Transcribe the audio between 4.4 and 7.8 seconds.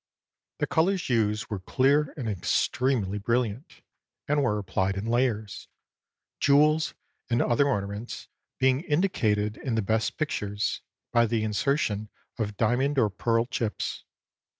were applied in layers, jewels and other